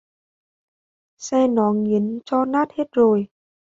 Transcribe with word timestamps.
xe 1.17 1.47
nó 1.47 1.71
nghiếm 1.73 2.03
cho 2.25 2.45
nát 2.45 2.67
hết 2.71 2.87
rồi 2.91 3.27